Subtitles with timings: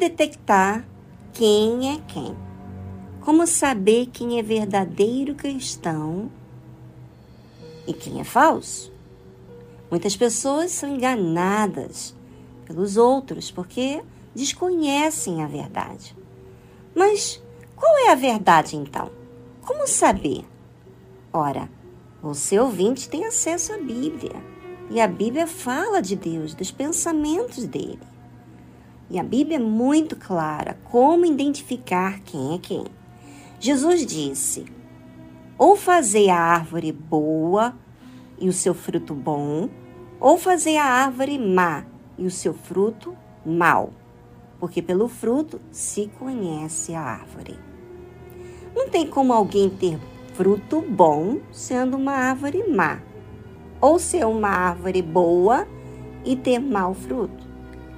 [0.00, 0.84] detectar
[1.32, 2.34] quem é quem?
[3.20, 6.30] Como saber quem é verdadeiro cristão
[7.86, 8.90] e quem é falso?
[9.90, 12.16] Muitas pessoas são enganadas
[12.64, 14.02] pelos outros porque
[14.34, 16.16] desconhecem a verdade.
[16.94, 17.42] Mas
[17.76, 19.10] qual é a verdade então?
[19.60, 20.44] Como saber?
[21.32, 21.68] Ora,
[22.22, 24.36] você ouvinte tem acesso à Bíblia.
[24.90, 28.00] E a Bíblia fala de Deus, dos pensamentos dele.
[29.10, 32.84] E a Bíblia é muito clara como identificar quem é quem.
[33.58, 34.64] Jesus disse:
[35.58, 37.74] ou fazer a árvore boa
[38.38, 39.68] e o seu fruto bom,
[40.20, 41.84] ou fazer a árvore má
[42.16, 43.92] e o seu fruto mau,
[44.60, 47.58] porque pelo fruto se conhece a árvore.
[48.76, 49.98] Não tem como alguém ter
[50.34, 53.00] fruto bom sendo uma árvore má,
[53.80, 55.66] ou ser uma árvore boa
[56.24, 57.49] e ter mau fruto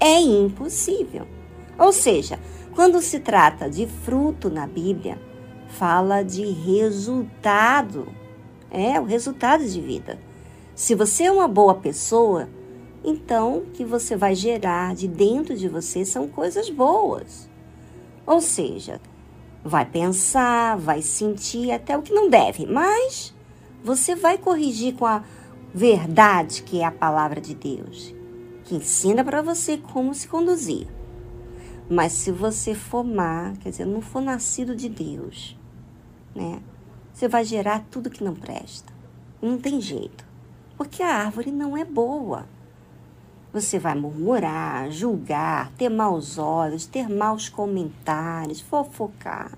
[0.00, 1.26] é impossível.
[1.78, 2.38] Ou seja,
[2.74, 5.18] quando se trata de fruto na Bíblia,
[5.68, 8.08] fala de resultado.
[8.70, 10.18] É, o resultado de vida.
[10.74, 12.48] Se você é uma boa pessoa,
[13.04, 17.48] então o que você vai gerar de dentro de você são coisas boas.
[18.26, 19.00] Ou seja,
[19.64, 23.32] vai pensar, vai sentir até o que não deve, mas
[23.84, 25.22] você vai corrigir com a
[25.72, 28.14] verdade que é a palavra de Deus
[28.64, 30.86] que ensina para você como se conduzir.
[31.88, 35.56] Mas se você for má, quer dizer, não for nascido de Deus,
[36.34, 36.62] né?
[37.12, 38.92] Você vai gerar tudo que não presta.
[39.40, 40.24] Não tem jeito.
[40.76, 42.46] Porque a árvore não é boa.
[43.52, 49.56] Você vai murmurar, julgar, ter maus olhos, ter maus comentários, fofocar.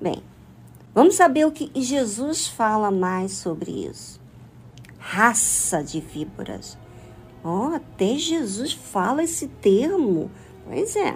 [0.00, 0.22] Bem,
[0.94, 4.20] vamos saber o que Jesus fala mais sobre isso.
[5.00, 6.78] Raça de víboras.
[7.44, 10.30] Oh, até Jesus fala esse termo.
[10.64, 11.14] Pois é.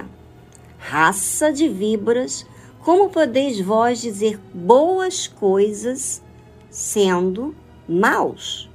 [0.78, 2.46] Raça de víboras,
[2.80, 6.22] como podeis vós dizer boas coisas
[6.70, 7.54] sendo
[7.88, 8.68] maus?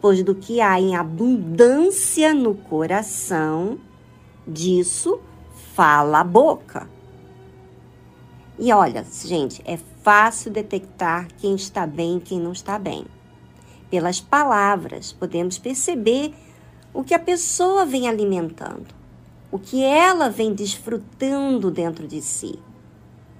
[0.00, 3.78] Pois do que há em abundância no coração,
[4.46, 5.20] disso
[5.74, 6.88] fala a boca.
[8.58, 13.04] E olha, gente, é fácil detectar quem está bem e quem não está bem.
[13.90, 16.34] Pelas palavras, podemos perceber
[16.96, 18.86] o que a pessoa vem alimentando,
[19.52, 22.58] o que ela vem desfrutando dentro de si,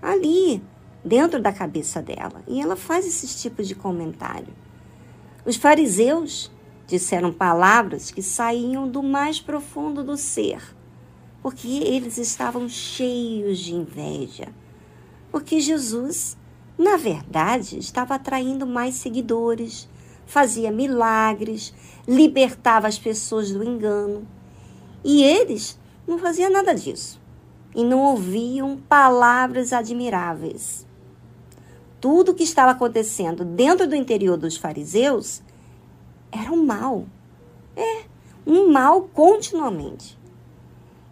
[0.03, 0.63] ali,
[1.03, 2.43] dentro da cabeça dela.
[2.47, 4.53] E ela faz esses tipos de comentário.
[5.47, 6.53] Os fariseus
[6.87, 10.61] disseram palavras que saíam do mais profundo do ser,
[11.41, 14.49] porque eles estavam cheios de inveja.
[15.33, 16.37] Porque Jesus,
[16.77, 19.89] na verdade, estava atraindo mais seguidores,
[20.27, 21.73] fazia milagres,
[22.07, 24.27] libertava as pessoas do engano.
[25.03, 27.21] E eles não faziam nada disso.
[27.75, 30.87] E não ouviam palavras admiráveis.
[32.01, 35.43] Tudo o que estava acontecendo dentro do interior dos fariseus
[36.31, 37.07] era um mal.
[37.77, 38.05] É,
[38.47, 40.19] um mal continuamente.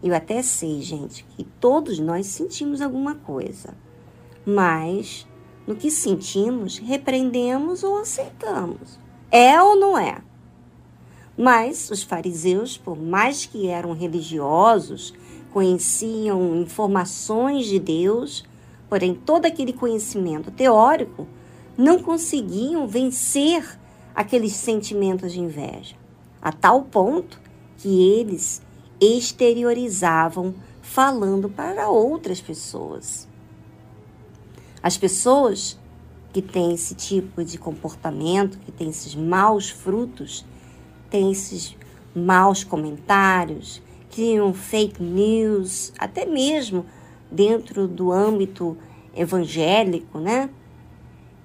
[0.02, 3.75] Eu até sei, gente, que todos nós sentimos alguma coisa.
[4.44, 5.26] Mas
[5.66, 8.98] no que sentimos, repreendemos ou aceitamos.
[9.37, 10.19] É ou não é?
[11.37, 15.12] Mas os fariseus, por mais que eram religiosos,
[15.53, 18.44] conheciam informações de Deus,
[18.89, 21.27] porém todo aquele conhecimento teórico,
[21.77, 23.77] não conseguiam vencer
[24.15, 25.97] aqueles sentimentos de inveja,
[26.41, 27.41] a tal ponto
[27.78, 28.62] que eles
[29.00, 33.27] exteriorizavam falando para outras pessoas.
[34.81, 35.77] As pessoas
[36.34, 40.45] que têm esse tipo de comportamento, que têm esses maus frutos,
[41.09, 41.77] têm esses
[42.12, 43.81] maus comentários,
[44.11, 46.84] criam fake news, até mesmo
[47.31, 48.77] dentro do âmbito
[49.15, 50.50] evangélico, né?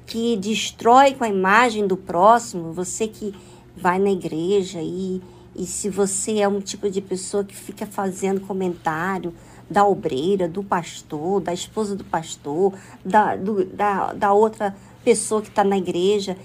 [0.08, 3.32] Que destrói com a imagem do próximo, você que
[3.78, 5.22] vai na igreja e,
[5.56, 9.36] e se você é um tipo de pessoa que fica fazendo comentário
[9.70, 12.74] da obreira, do pastor, da esposa do pastor,
[13.06, 14.76] da, do, da, da outra
[15.10, 16.38] pessoa que está na igreja,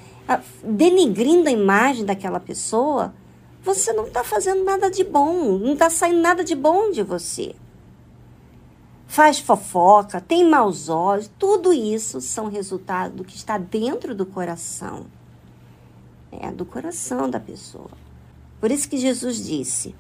[0.63, 3.15] denigrindo a imagem daquela pessoa,
[3.63, 7.55] você não está fazendo nada de bom, não está saindo nada de bom de você.
[9.07, 15.05] Faz fofoca, tem maus olhos, tudo isso são resultado do que está dentro do coração.
[16.33, 17.91] É, do coração da pessoa.
[18.59, 19.95] Por isso que Jesus disse: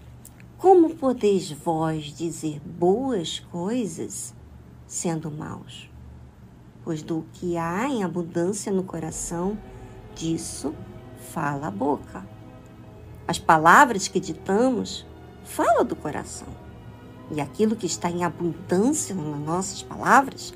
[0.57, 4.35] como podeis vós dizer boas coisas
[4.87, 5.94] sendo maus?
[6.85, 9.59] Pois do que há em abundância no coração,
[10.15, 10.75] disso
[11.33, 12.25] fala a boca.
[13.27, 15.07] As palavras que ditamos
[15.45, 16.49] falam do coração.
[17.31, 20.53] e aquilo que está em abundância nas nossas palavras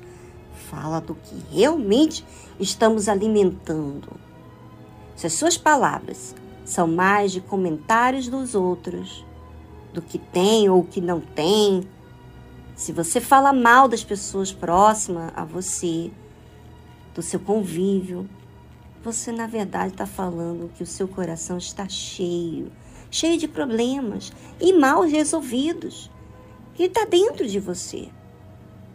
[0.69, 2.23] fala do que realmente
[2.59, 4.07] estamos alimentando.
[5.15, 9.25] Se as suas palavras são mais de comentários dos outros,
[9.91, 11.87] do que tem ou que não tem,
[12.79, 16.09] se você fala mal das pessoas próximas a você,
[17.13, 18.25] do seu convívio,
[19.03, 22.71] você na verdade está falando que o seu coração está cheio,
[23.11, 24.31] cheio de problemas
[24.61, 26.09] e mal resolvidos,
[26.73, 28.07] que está dentro de você.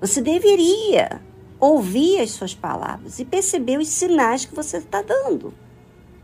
[0.00, 1.20] Você deveria
[1.60, 5.52] ouvir as suas palavras e perceber os sinais que você está dando,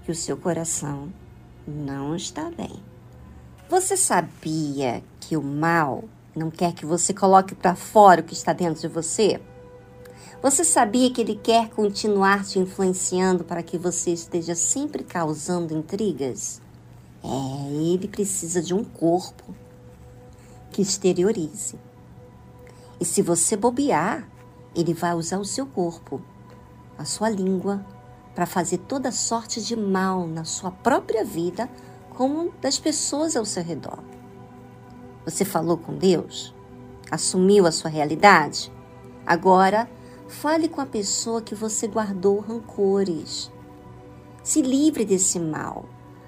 [0.06, 1.13] que o seu coração
[1.69, 2.83] não está bem.
[3.69, 6.05] Você sabia que o mal
[6.35, 9.41] não quer que você coloque para fora o que está dentro de você?
[10.43, 16.62] Você sabia que ele quer continuar te influenciando para que você esteja sempre causando intrigas?
[17.23, 19.55] É, ele precisa de um corpo
[20.71, 21.79] que exteriorize.
[22.99, 24.27] E se você bobear,
[24.75, 26.23] ele vai usar o seu corpo,
[26.97, 27.85] a sua língua,
[28.35, 31.69] para fazer toda sorte de mal na sua própria vida,
[32.17, 33.99] como das pessoas ao seu redor.
[35.25, 36.55] Você falou com Deus?
[37.11, 38.72] Assumiu a sua realidade?
[39.26, 39.88] Agora,
[40.28, 43.50] fale com a pessoa que você guardou rancores.
[44.43, 45.84] Se livre desse mal.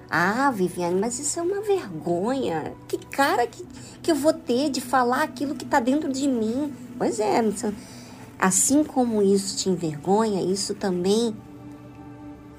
[0.09, 2.75] Ah, Viviane, mas isso é uma vergonha.
[2.87, 3.65] Que cara que,
[4.01, 6.71] que eu vou ter de falar aquilo que está dentro de mim?
[6.97, 7.41] Pois é,
[8.37, 11.35] assim como isso te envergonha, isso também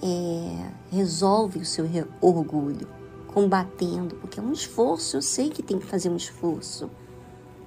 [0.02, 1.86] é, resolve o seu
[2.20, 2.88] orgulho,
[3.34, 6.88] combatendo, porque é um esforço, eu sei que tem que fazer um esforço,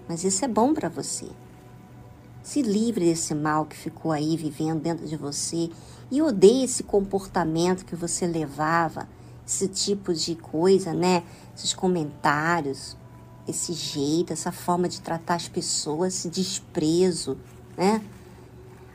[0.07, 1.27] mas isso é bom para você.
[2.41, 5.69] Se livre desse mal que ficou aí vivendo dentro de você
[6.09, 9.09] e odeie esse comportamento que você levava,
[9.45, 11.23] esse tipo de coisa, né?
[11.53, 12.95] Esses comentários,
[13.45, 17.37] esse jeito, essa forma de tratar as pessoas, esse desprezo,
[17.75, 18.01] né?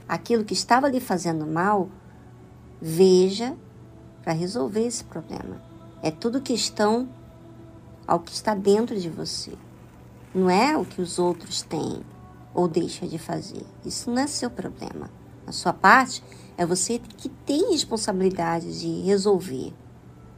[0.09, 1.91] Aquilo que estava lhe fazendo mal,
[2.81, 3.55] veja
[4.23, 5.72] para resolver esse problema.
[6.03, 7.09] É tudo questão
[8.07, 9.53] ao que está dentro de você.
[10.35, 12.03] Não é o que os outros têm
[12.53, 13.65] ou deixam de fazer.
[13.85, 15.11] Isso não é seu problema.
[15.47, 16.23] A sua parte
[16.57, 19.73] é você que tem responsabilidade de resolver.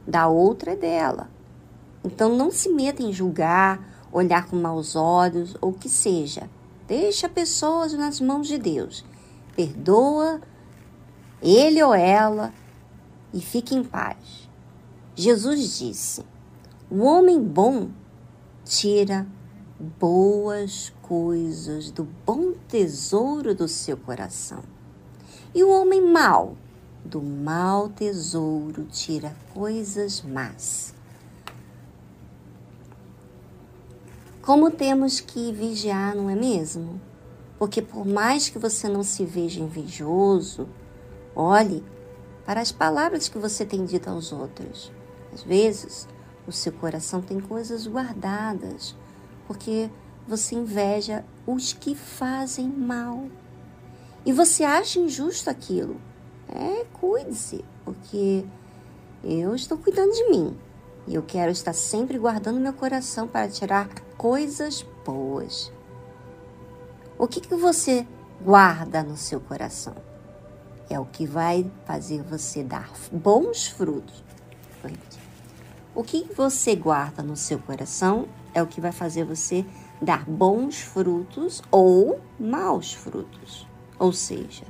[0.07, 1.29] Da outra é dela.
[2.03, 6.49] Então não se meta em julgar, olhar com maus olhos ou o que seja.
[6.87, 9.03] Deixa a pessoa nas mãos de Deus.
[9.55, 10.39] Perdoa
[11.41, 12.53] ele ou ela,
[13.33, 14.44] e fique em paz.
[15.15, 16.25] Jesus disse:
[16.89, 17.89] O homem bom
[18.63, 19.25] tira
[19.99, 24.63] boas coisas do bom tesouro do seu coração.
[25.53, 26.57] E o homem mau,
[27.03, 30.93] do mau tesouro, tira coisas más.
[34.41, 37.01] Como temos que vigiar, não é mesmo?
[37.57, 40.67] Porque por mais que você não se veja invejoso,
[41.35, 41.83] Olhe
[42.45, 44.89] para as palavras que você tem dito aos outros.
[45.35, 46.07] Às vezes,
[46.47, 48.95] o seu coração tem coisas guardadas,
[49.45, 49.89] porque
[50.27, 53.25] você inveja os que fazem mal.
[54.25, 56.01] E você acha injusto aquilo.
[56.49, 58.43] É, cuide-se, porque
[59.23, 60.57] eu estou cuidando de mim.
[61.05, 63.87] E eu quero estar sempre guardando meu coração para tirar
[64.17, 65.71] coisas boas.
[67.19, 68.07] O que, que você
[68.41, 69.93] guarda no seu coração?
[70.89, 74.23] é o que vai fazer você dar bons frutos.
[75.95, 79.65] O que você guarda no seu coração é o que vai fazer você
[80.01, 83.65] dar bons frutos ou maus frutos.
[83.97, 84.65] Ou seja,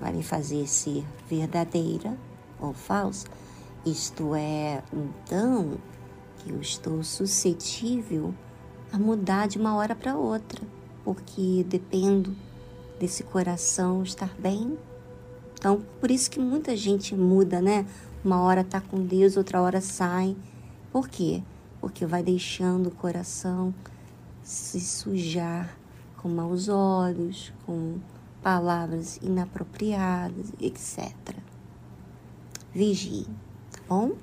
[0.00, 2.16] vai me fazer ser verdadeira
[2.60, 3.26] ou falsa.
[3.84, 5.76] Isto é, então,
[6.38, 8.32] que eu estou suscetível
[8.92, 10.62] a mudar de uma hora para outra,
[11.04, 12.32] porque dependo
[13.00, 14.78] desse coração estar bem.
[15.58, 17.84] Então, por isso que muita gente muda, né?
[18.26, 20.36] Uma hora tá com Deus, outra hora sai.
[20.90, 21.44] Por quê?
[21.80, 23.72] Porque vai deixando o coração
[24.42, 25.78] se sujar
[26.16, 28.00] com maus olhos, com
[28.42, 31.14] palavras inapropriadas, etc.
[32.74, 33.28] Vigie,
[33.70, 34.16] tá bom?